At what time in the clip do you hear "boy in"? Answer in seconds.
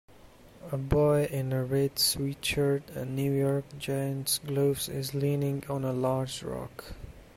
0.77-1.53